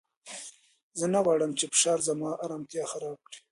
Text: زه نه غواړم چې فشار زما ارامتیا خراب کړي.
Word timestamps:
زه 0.99 1.05
نه 1.13 1.19
غواړم 1.25 1.51
چې 1.59 1.65
فشار 1.73 1.99
زما 2.09 2.29
ارامتیا 2.45 2.83
خراب 2.91 3.17
کړي. 3.25 3.39